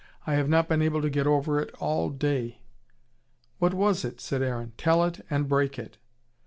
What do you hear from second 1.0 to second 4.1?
to get over it all day." "What was